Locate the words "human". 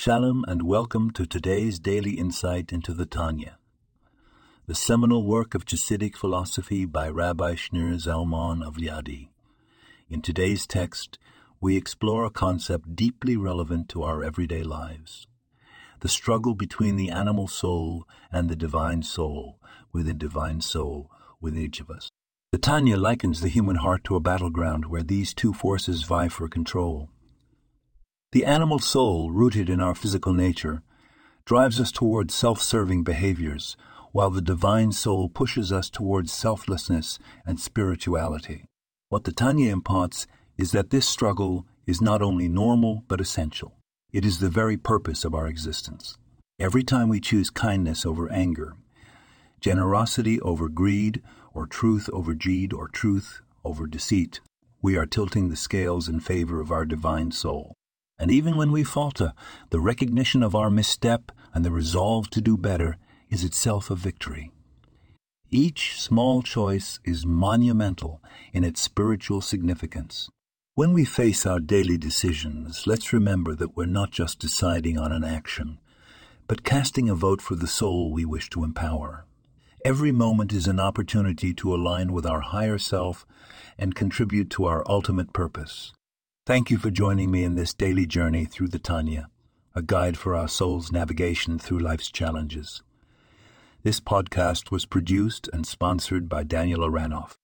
23.48-23.76